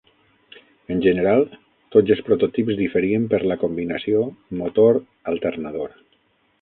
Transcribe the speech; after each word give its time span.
En 0.93 1.01
general, 1.07 1.43
tots 1.95 2.13
els 2.15 2.23
prototips 2.29 2.79
diferien 2.79 3.29
per 3.35 3.43
la 3.53 3.59
combinació 3.65 4.25
motor-alternador. 4.63 5.95